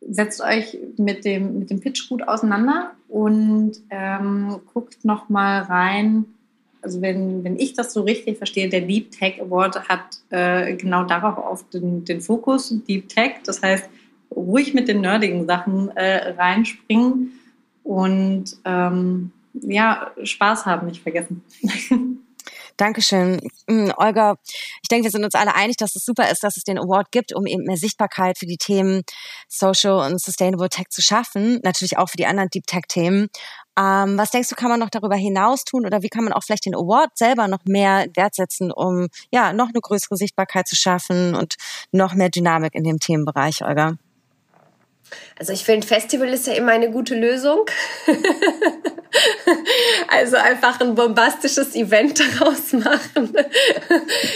[0.00, 6.24] Setzt euch mit dem, mit dem Pitch gut auseinander und ähm, guckt noch mal rein,
[6.82, 11.04] also wenn, wenn ich das so richtig verstehe, der Deep Tech Award hat äh, genau
[11.04, 13.36] darauf auf den, den Fokus, Deep Tech.
[13.44, 13.88] Das heißt,
[14.34, 17.32] ruhig mit den nerdigen Sachen äh, reinspringen
[17.82, 21.42] und ähm, ja, Spaß haben, nicht vergessen.
[22.78, 23.40] Dankeschön.
[23.68, 24.36] Hm, Olga,
[24.82, 27.10] ich denke, wir sind uns alle einig, dass es super ist, dass es den Award
[27.10, 29.02] gibt, um eben mehr Sichtbarkeit für die Themen
[29.48, 31.58] Social und Sustainable Tech zu schaffen.
[31.64, 33.30] Natürlich auch für die anderen Deep Tech-Themen.
[33.76, 36.44] Ähm, was denkst du, kann man noch darüber hinaus tun oder wie kann man auch
[36.44, 40.76] vielleicht den Award selber noch mehr Wert setzen, um ja noch eine größere Sichtbarkeit zu
[40.76, 41.56] schaffen und
[41.90, 43.96] noch mehr Dynamik in dem Themenbereich, Olga?
[45.38, 47.64] Also ich finde, Festival ist ja immer eine gute Lösung.
[50.08, 53.34] also einfach ein bombastisches Event daraus machen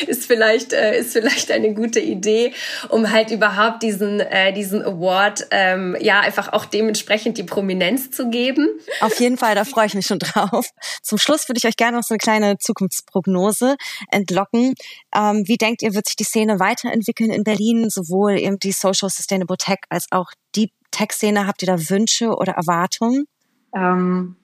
[0.06, 2.52] ist vielleicht äh, ist vielleicht eine gute Idee,
[2.88, 8.30] um halt überhaupt diesen äh, diesen Award ähm, ja einfach auch dementsprechend die Prominenz zu
[8.30, 8.68] geben.
[9.00, 10.70] Auf jeden Fall, da freue ich mich schon drauf.
[11.02, 13.76] Zum Schluss würde ich euch gerne noch so eine kleine Zukunftsprognose
[14.10, 14.74] entlocken.
[15.14, 19.10] Ähm, wie denkt ihr, wird sich die Szene weiterentwickeln in Berlin, sowohl eben die Social
[19.10, 21.46] Sustainable Tech als auch die Tech-Szene?
[21.46, 23.26] Habt ihr da Wünsche oder Erwartungen?
[23.74, 24.36] Ähm,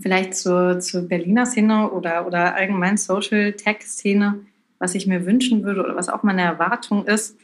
[0.00, 4.40] vielleicht zur, zur Berliner Szene oder, oder allgemein Social Tech-Szene,
[4.78, 7.36] was ich mir wünschen würde oder was auch meine Erwartung ist,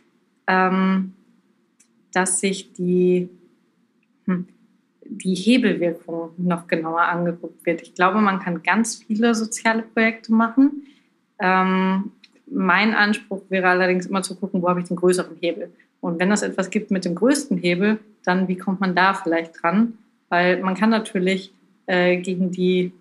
[0.46, 1.14] ähm,
[2.12, 3.28] dass sich die,
[4.26, 4.48] hm,
[5.04, 7.82] die Hebelwirkung noch genauer angeguckt wird.
[7.82, 10.86] Ich glaube, man kann ganz viele soziale Projekte machen.
[11.38, 12.12] Ähm,
[12.50, 15.70] mein Anspruch wäre allerdings immer zu gucken, wo habe ich den größeren Hebel.
[16.00, 19.62] Und wenn es etwas gibt mit dem größten Hebel, dann wie kommt man da vielleicht
[19.62, 19.98] dran?
[20.28, 21.52] Weil man kann natürlich
[21.86, 22.92] äh, gegen die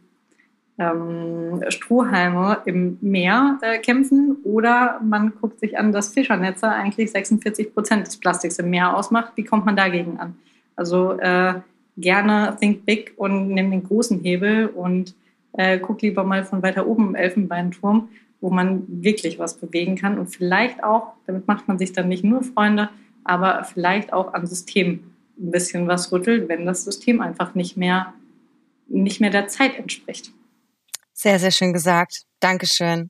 [0.77, 7.73] ähm, Strohhalme im Meer äh, kämpfen oder man guckt sich an, dass Fischernetze eigentlich 46
[7.73, 9.33] Prozent des Plastiks im Meer ausmacht.
[9.35, 10.35] Wie kommt man dagegen an?
[10.75, 11.55] Also äh,
[11.97, 15.13] gerne think big und nimm den großen Hebel und
[15.53, 18.09] äh, guck lieber mal von weiter oben im Elfenbeinturm,
[18.41, 22.23] wo man wirklich was bewegen kann und vielleicht auch, damit macht man sich dann nicht
[22.23, 22.89] nur Freunde,
[23.23, 28.13] aber vielleicht auch am System ein bisschen was rüttelt, wenn das System einfach nicht mehr,
[28.87, 30.31] nicht mehr der Zeit entspricht.
[31.13, 32.23] Sehr, sehr schön gesagt.
[32.39, 33.09] Dankeschön.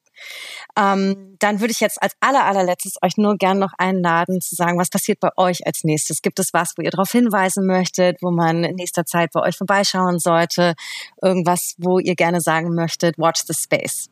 [0.76, 4.80] Ähm, dann würde ich jetzt als aller, allerletztes euch nur gern noch einladen zu sagen,
[4.80, 6.24] was passiert bei euch als nächstes?
[6.24, 9.56] Gibt es was, wo ihr darauf hinweisen möchtet, wo man in nächster Zeit bei euch
[9.56, 10.74] vorbeischauen sollte?
[11.22, 14.10] Irgendwas, wo ihr gerne sagen möchtet, watch the space?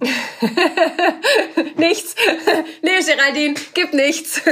[1.76, 2.14] nichts.
[2.82, 4.42] Nee, Geraldine, gib nichts.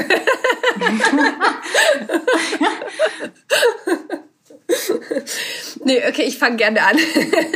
[5.85, 6.97] nee, okay, ich fange gerne an.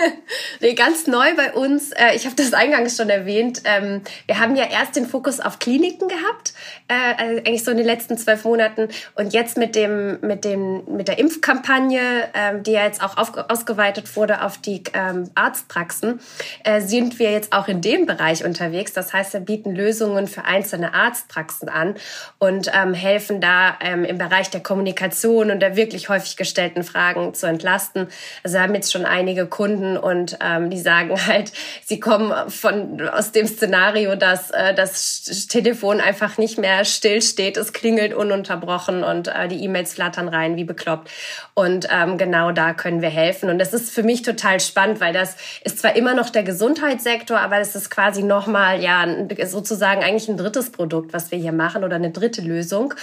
[0.61, 4.57] nee, ganz neu bei uns, äh, ich habe das eingangs schon erwähnt, ähm, wir haben
[4.57, 6.55] ja erst den Fokus auf Kliniken gehabt,
[6.89, 10.85] äh, also eigentlich so in den letzten zwölf Monaten und jetzt mit dem mit dem
[10.97, 16.21] mit der Impfkampagne, ähm, die ja jetzt auch auf, ausgeweitet wurde auf die ähm, Arztpraxen,
[16.65, 18.93] äh, sind wir jetzt auch in dem Bereich unterwegs.
[18.93, 21.95] Das heißt, wir bieten Lösungen für einzelne Arztpraxen an
[22.39, 27.06] und ähm, helfen da ähm, im Bereich der Kommunikation und der wirklich häufig gestellten Fragen
[27.07, 28.09] Fragen zu entlasten.
[28.43, 31.53] Also wir haben jetzt schon einige Kunden und ähm, die sagen halt,
[31.85, 37.73] sie kommen von aus dem Szenario, dass äh, das Telefon einfach nicht mehr stillsteht, es
[37.73, 41.11] klingelt ununterbrochen und äh, die E-Mails flattern rein wie bekloppt.
[41.55, 43.51] Und ähm, genau da können wir helfen.
[43.51, 47.39] Und das ist für mich total spannend, weil das ist zwar immer noch der Gesundheitssektor,
[47.39, 49.07] aber es ist quasi nochmal, ja,
[49.45, 52.95] sozusagen eigentlich ein drittes Produkt, was wir hier machen oder eine dritte Lösung.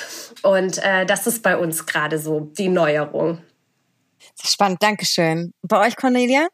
[0.42, 3.39] Und äh, das ist bei uns gerade so die Neuerung.
[4.41, 5.53] Spannend, Dankeschön.
[5.62, 6.47] Bei euch, Cornelia?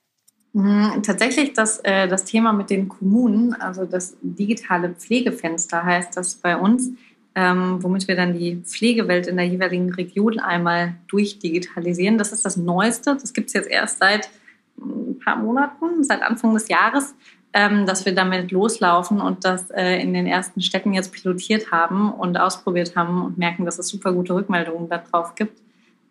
[0.54, 6.36] Mhm, tatsächlich das, äh, das Thema mit den Kommunen, also das digitale Pflegefenster heißt das
[6.36, 6.92] bei uns,
[7.36, 12.18] ähm, womit wir dann die Pflegewelt in der jeweiligen Region einmal durchdigitalisieren.
[12.18, 13.16] Das ist das Neueste.
[13.22, 14.30] Das gibt es jetzt erst seit
[14.78, 17.14] ein mm, paar Monaten, seit Anfang des Jahres,
[17.54, 22.12] ähm, dass wir damit loslaufen und das äh, in den ersten Städten jetzt pilotiert haben
[22.12, 25.60] und ausprobiert haben und merken, dass es super gute Rückmeldungen darauf gibt.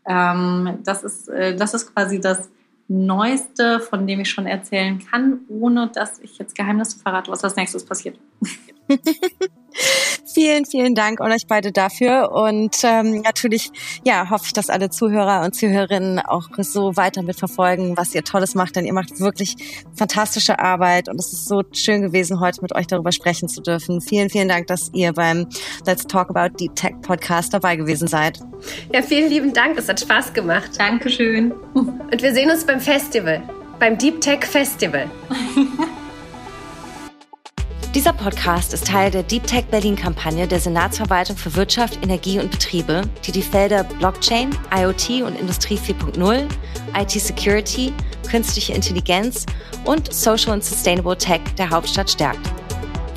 [0.08, 2.48] Ähm, das, ist, äh, das ist quasi das
[2.88, 7.54] Neueste, von dem ich schon erzählen kann, ohne dass ich jetzt Geheimnisse verrate, was als
[7.56, 8.18] nächstes passiert.
[10.35, 12.33] vielen, vielen Dank an euch beide dafür.
[12.33, 13.70] Und ähm, natürlich,
[14.05, 18.55] ja, hoffe ich, dass alle Zuhörer und Zuhörerinnen auch so weiter mitverfolgen, was ihr Tolles
[18.55, 19.57] macht, denn ihr macht wirklich
[19.94, 24.01] fantastische Arbeit und es ist so schön gewesen, heute mit euch darüber sprechen zu dürfen.
[24.01, 25.48] Vielen, vielen Dank, dass ihr beim
[25.87, 28.40] Let's Talk About Deep Tech Podcast dabei gewesen seid.
[28.92, 29.79] Ja, vielen lieben Dank.
[29.79, 30.70] Es hat Spaß gemacht.
[30.79, 31.53] Dankeschön.
[31.74, 33.42] Und wir sehen uns beim Festival,
[33.79, 35.11] beim Deep Tech Festival.
[37.98, 43.02] Dieser Podcast ist Teil der Deep Tech Berlin-Kampagne der Senatsverwaltung für Wirtschaft, Energie und Betriebe,
[43.26, 46.46] die die Felder Blockchain, IoT und Industrie 4.0,
[46.96, 47.92] IT-Security,
[48.30, 49.46] künstliche Intelligenz
[49.84, 52.38] und Social and Sustainable Tech der Hauptstadt stärkt.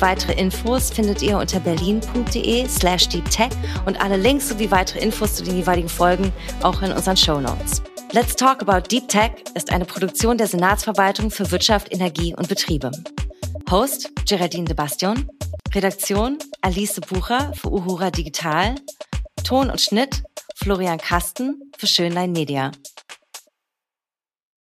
[0.00, 3.52] Weitere Infos findet ihr unter berlin.de slash deeptech
[3.86, 6.32] und alle Links sowie weitere Infos zu den jeweiligen Folgen
[6.64, 7.84] auch in unseren Show Notes.
[8.10, 12.90] Let's Talk About Deep Tech ist eine Produktion der Senatsverwaltung für Wirtschaft, Energie und Betriebe.
[13.70, 15.28] Host Geraldine de Bastion,
[15.74, 18.74] Redaktion Alice Bucher für Uhura Digital,
[19.44, 20.22] Ton und Schnitt
[20.56, 22.72] Florian Kasten für Schönlein Media.